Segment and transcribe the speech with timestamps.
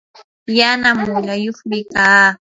[0.59, 2.29] yana mulayuqmi kaa.